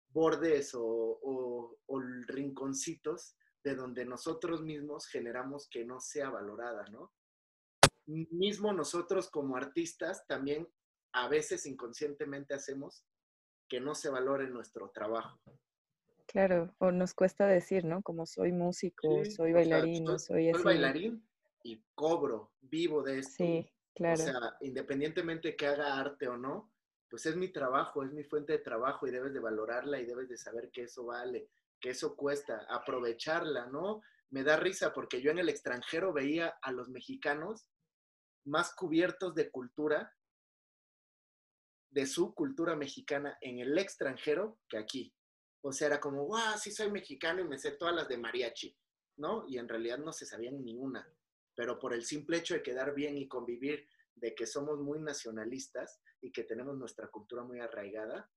[0.10, 1.78] bordes o,
[2.28, 7.12] rinconcitos de donde nosotros mismos generamos que no sea valorada, ¿no?
[8.06, 10.68] Mismo nosotros como artistas también
[11.14, 13.04] a veces inconscientemente hacemos
[13.68, 15.40] que no se valore nuestro trabajo.
[16.28, 18.02] Claro, o nos cuesta decir, ¿no?
[18.04, 21.24] Como soy músico, soy bailarín, soy, soy, soy bailarín
[21.66, 23.44] y cobro, vivo de esto.
[23.44, 24.22] Sí, claro.
[24.22, 26.72] O sea, independientemente que haga arte o no,
[27.10, 30.30] pues es mi trabajo, es mi fuente de trabajo y debes de valorarla y debes
[30.30, 31.50] de saber que eso vale,
[31.80, 34.04] que eso cuesta, aprovecharla, ¿no?
[34.30, 37.68] Me da risa porque yo en el extranjero veía a los mexicanos
[38.46, 40.14] más cubiertos de cultura,
[41.90, 45.16] de su cultura mexicana en el extranjero que aquí.
[45.62, 48.78] O sea, era como, wow, sí soy mexicano y me sé todas las de mariachi,
[49.18, 49.46] ¿no?
[49.48, 51.10] Y en realidad no se sabían ni una.
[51.56, 56.02] Pero por el simple hecho de quedar bien y convivir de que somos muy nacionalistas
[56.22, 58.30] y que tenemos nuestra cultura muy arraigada,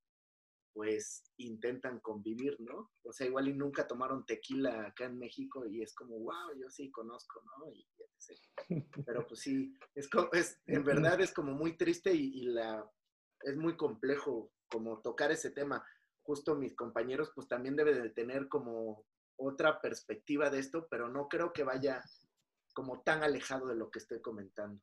[0.72, 2.92] pues intentan convivir, ¿no?
[3.02, 6.68] O sea, igual y nunca tomaron tequila acá en México y es como, wow, yo
[6.70, 7.72] sí conozco, ¿no?
[7.72, 7.84] Y,
[9.06, 12.88] Pero pues sí, es, es, en verdad es como muy triste y, la,
[13.42, 15.84] es muy complejo como tocar ese tema.
[16.22, 19.04] Justo mis compañeros pues también deben de tener como
[19.36, 22.02] otra perspectiva de esto, pero no creo que vaya
[22.78, 24.80] como tan alejado de lo que estoy comentando.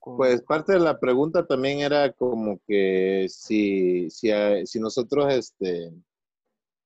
[0.00, 4.32] Pues parte de la pregunta también era como que si, si,
[4.64, 5.92] si nosotros, este,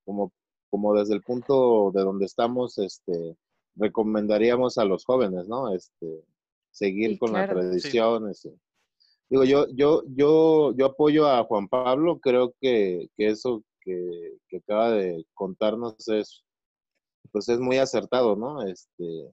[0.04, 0.34] como,
[0.68, 3.38] como desde el punto de donde estamos, este,
[3.74, 5.72] recomendaríamos a los jóvenes, ¿no?
[5.74, 6.26] Este,
[6.70, 8.46] seguir con las tradiciones.
[9.30, 14.58] Digo, yo, yo, yo, yo apoyo a Juan Pablo, creo que, que eso que, que,
[14.58, 16.44] acaba de contarnos es,
[17.30, 18.62] pues es muy acertado, ¿no?
[18.62, 19.32] Este,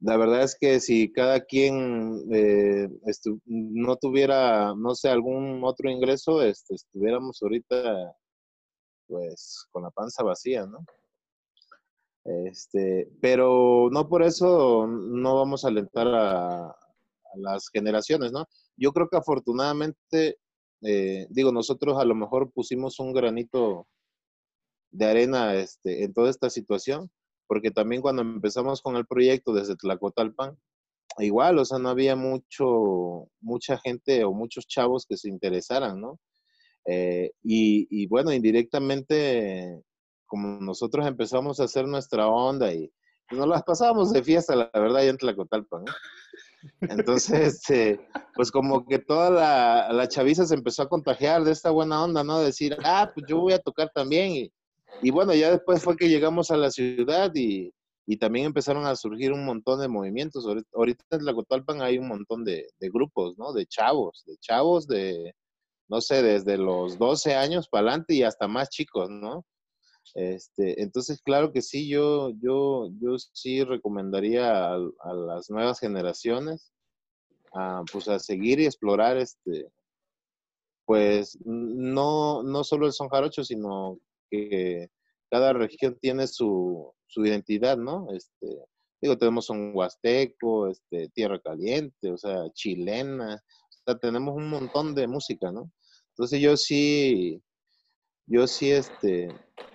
[0.00, 2.88] la verdad es que si cada quien eh,
[3.46, 8.12] no tuviera, no sé, algún otro ingreso, este, estuviéramos ahorita,
[9.06, 10.84] pues, con la panza vacía, ¿no?
[12.24, 16.76] Este, pero no por eso no vamos a alentar a,
[17.36, 18.46] las generaciones, ¿no?
[18.76, 20.38] Yo creo que afortunadamente,
[20.82, 23.86] eh, digo, nosotros a lo mejor pusimos un granito
[24.92, 27.10] de arena este, en toda esta situación,
[27.46, 30.56] porque también cuando empezamos con el proyecto desde Tlacotalpan,
[31.18, 36.18] igual, o sea, no había mucho, mucha gente o muchos chavos que se interesaran, ¿no?
[36.86, 39.82] Eh, y, bueno, indirectamente,
[40.26, 42.90] como nosotros empezamos a hacer nuestra onda y
[43.30, 45.92] nos las pasábamos de fiesta, la verdad, allá en Tlacotalpan, ¿no?
[46.82, 47.40] Entonces,
[47.70, 48.00] este,
[48.34, 52.24] pues como que toda la, la chaviza se empezó a contagiar de esta buena onda,
[52.24, 52.40] ¿no?
[52.40, 54.52] Decir, ah, pues yo voy a tocar también y
[55.00, 57.72] y bueno, ya después fue que llegamos a la ciudad y,
[58.20, 60.46] también empezaron a surgir un montón de movimientos.
[60.74, 63.54] Ahorita en Tlacotalpan hay un montón de, grupos, ¿no?
[63.54, 65.34] De chavos, de chavos de,
[65.88, 69.46] no sé, desde los 12 años para adelante y hasta más chicos, ¿no?
[70.14, 74.78] Este, entonces, claro que sí, yo, yo, yo sí recomendaría a,
[75.14, 76.72] las nuevas generaciones
[77.54, 79.68] a, pues a seguir y explorar este,
[80.84, 83.98] pues no, no solo el son jarocho, sino
[84.32, 84.88] que
[85.30, 88.08] cada región tiene su, identidad, ¿no?
[88.12, 88.46] Este,
[89.02, 94.94] digo, tenemos un huasteco, este, tierra caliente, o sea, chilena, o sea, tenemos un montón
[94.94, 95.70] de música, ¿no?
[96.08, 97.42] Entonces yo sí,
[98.26, 99.28] yo sí, este,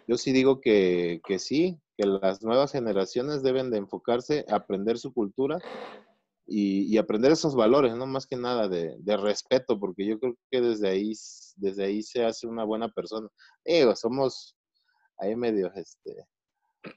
[0.08, 4.98] yo sí digo que, que sí, que las nuevas generaciones deben de enfocarse a aprender
[4.98, 5.60] su cultura
[6.48, 8.06] y, aprender esos valores, ¿no?
[8.08, 11.12] Más que nada de, de, respeto, porque yo creo que desde ahí,
[11.58, 13.28] desde ahí se hace una buena persona.
[13.66, 14.56] Digo, somos
[15.18, 16.26] ahí medio, este,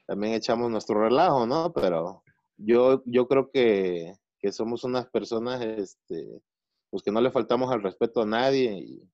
[0.07, 1.73] también echamos nuestro relajo, ¿no?
[1.73, 2.23] Pero
[2.57, 6.41] yo, yo creo que, que somos unas personas, este,
[6.89, 9.11] pues que no le faltamos al respeto a nadie y,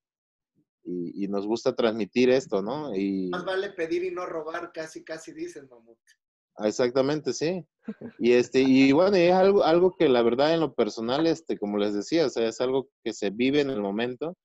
[0.83, 2.95] y, nos gusta transmitir esto, ¿no?
[2.95, 5.97] Y, Más vale pedir y no robar, casi, casi dicen, mamut.
[6.59, 7.63] Exactamente, sí.
[8.19, 11.77] Y este, y bueno, es algo, algo que la verdad en lo personal, este, como
[11.77, 14.35] les decía, o sea, es algo que se vive en el momento.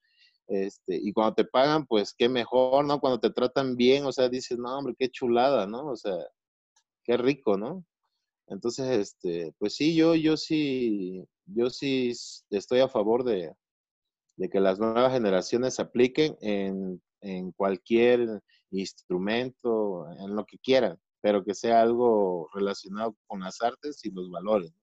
[0.49, 3.01] Este, y cuando te pagan, pues qué mejor, ¿no?
[3.01, 5.87] Cuando te tratan bien, o sea, dices, no, hombre, qué chulada, ¿no?
[5.89, 6.17] O sea,
[7.05, 7.85] qué rico, ¿no?
[8.49, 12.13] Entonces, este, pues sí, yo, yo sí, yo sí
[12.51, 13.53] estoy a favor de,
[14.37, 21.43] de que las nuevas generaciones apliquen en, en cualquier instrumento, en lo que quieran, pero
[21.43, 24.75] que sea algo relacionado con las artes y los valores.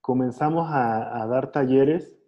[0.00, 2.18] Comenzamos a, a dar talleres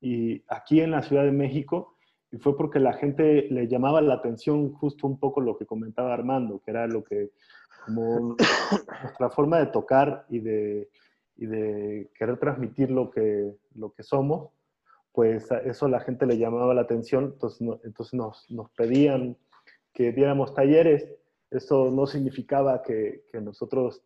[0.00, 1.96] y aquí en la Ciudad de México
[2.30, 6.12] y fue porque la gente le llamaba la atención justo un poco lo que comentaba
[6.12, 7.30] Armando, que era lo que
[7.84, 8.36] como
[9.02, 10.88] nuestra forma de tocar y de,
[11.36, 14.50] y de querer transmitir lo que, lo que somos,
[15.12, 19.36] pues eso la gente le llamaba la atención, entonces, entonces nos, nos, pedían
[19.92, 21.08] que diéramos talleres.
[21.54, 24.02] Eso no significaba que, nosotros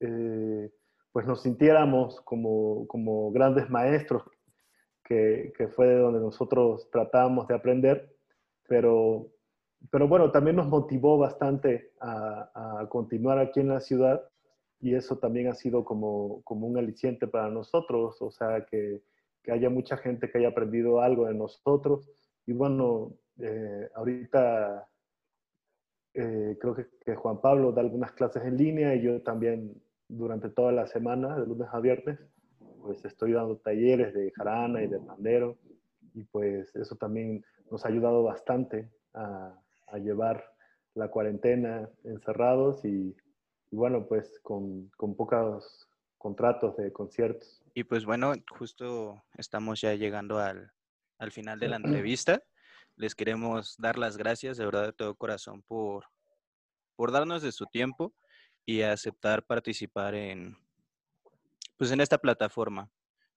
[0.00, 0.70] eh,
[1.12, 4.22] pues nos sintiéramos como, como grandes maestros,
[5.04, 8.14] que, que, fue donde nosotros tratábamos de aprender,
[8.68, 9.30] pero
[9.88, 14.22] pero bueno, también nos motivó bastante a, continuar aquí en la ciudad
[14.80, 19.02] y eso también ha sido como, como un aliciente para nosotros, o sea, que,
[19.42, 22.10] que, haya mucha gente que haya aprendido algo de nosotros.
[22.46, 24.88] Y bueno, eh, ahorita
[26.14, 30.48] eh, creo que, que, Juan Pablo da algunas clases en línea y yo también durante
[30.48, 32.18] toda la semana, de lunes a viernes,
[32.82, 35.58] pues estoy dando talleres de jarana y de pandero
[36.14, 39.54] y pues eso también nos ha ayudado bastante a,
[39.88, 40.44] a llevar
[40.94, 43.16] la cuarentena encerrados y,
[43.70, 45.88] bueno, pues con, con pocos
[46.18, 47.62] contratos de conciertos.
[47.74, 50.72] Y pues bueno, justo estamos ya llegando al,
[51.18, 52.42] al final de la entrevista.
[53.00, 56.04] Les queremos dar las gracias de verdad de todo corazón por,
[56.96, 58.12] por darnos de su tiempo
[58.66, 60.58] y aceptar participar en,
[61.78, 62.90] pues en esta plataforma.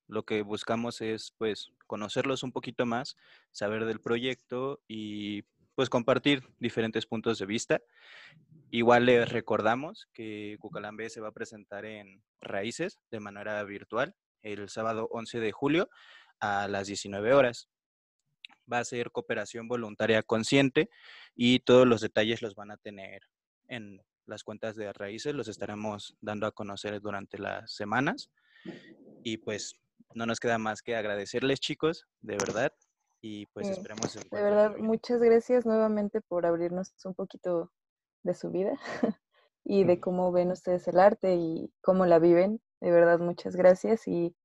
[0.07, 3.15] Lo que buscamos es pues conocerlos un poquito más,
[3.53, 5.43] saber del proyecto y
[5.75, 7.81] pues compartir diferentes puntos de vista.
[8.69, 14.67] Igual les recordamos que Cucalambe se va a presentar en Raíces de manera virtual el
[14.67, 15.89] sábado 11 de julio
[16.41, 17.69] a las 19 horas.
[18.71, 20.89] Va a ser cooperación voluntaria consciente
[21.35, 23.21] y todos los detalles los van a tener
[23.67, 28.29] en las cuentas de Raíces, los estaremos dando a conocer durante las semanas.
[29.23, 29.75] Y pues
[30.13, 32.71] no nos queda más que agradecerles chicos, de verdad,
[33.21, 34.13] y pues esperemos.
[34.13, 37.71] De verdad, muchas gracias nuevamente por abrirnos un poquito
[38.23, 38.73] de su vida
[39.63, 42.61] y de cómo ven ustedes el arte y cómo la viven.
[42.81, 44.35] De verdad, muchas gracias y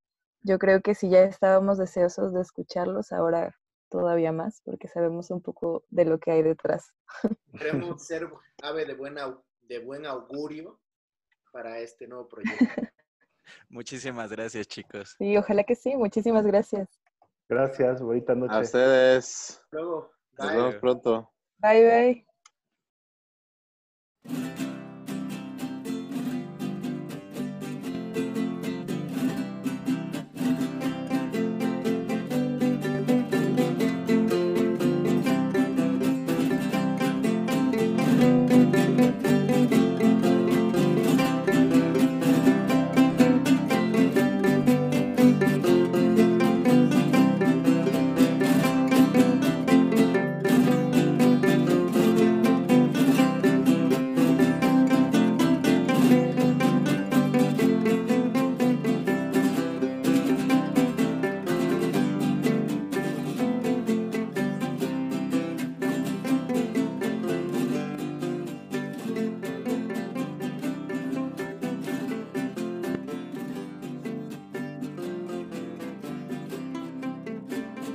[0.41, 3.57] yo creo que si ya estábamos deseosos de escucharlos, ahora
[3.89, 6.93] todavía más, porque sabemos un poco de lo que hay detrás.
[7.59, 8.29] Queremos ser
[8.61, 10.79] ave de, buena, de buen augurio
[11.51, 12.65] para este nuevo proyecto.
[13.69, 15.15] Muchísimas gracias, chicos.
[15.17, 15.95] Sí, ojalá que sí.
[15.95, 16.87] Muchísimas gracias.
[17.47, 18.53] Gracias, bonita noche.
[18.53, 19.61] A ustedes.
[19.71, 20.11] Luego.
[20.37, 21.33] Nos vemos pronto.
[21.57, 22.25] Bye,
[24.23, 24.58] bye.